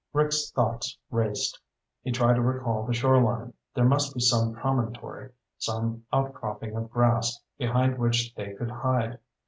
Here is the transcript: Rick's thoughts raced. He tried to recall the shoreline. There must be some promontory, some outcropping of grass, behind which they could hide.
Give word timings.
Rick's 0.13 0.49
thoughts 0.49 0.97
raced. 1.11 1.59
He 2.01 2.11
tried 2.11 2.33
to 2.33 2.41
recall 2.41 2.83
the 2.87 2.91
shoreline. 2.95 3.53
There 3.75 3.85
must 3.85 4.15
be 4.15 4.19
some 4.19 4.51
promontory, 4.55 5.29
some 5.59 6.07
outcropping 6.11 6.75
of 6.75 6.89
grass, 6.89 7.39
behind 7.59 7.99
which 7.99 8.33
they 8.33 8.55
could 8.55 8.71
hide. 8.71 9.19